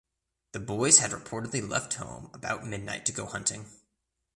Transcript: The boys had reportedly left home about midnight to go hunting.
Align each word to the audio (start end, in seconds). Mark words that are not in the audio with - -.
The 0.53 0.59
boys 0.59 0.97
had 0.97 1.11
reportedly 1.11 1.61
left 1.61 1.93
home 1.93 2.31
about 2.33 2.65
midnight 2.65 3.05
to 3.05 3.11
go 3.11 3.27
hunting. 3.27 3.67